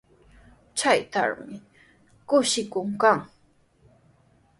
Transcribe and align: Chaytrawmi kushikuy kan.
Chaytrawmi 0.77 1.57
kushikuy 2.27 2.89
kan. 3.01 3.19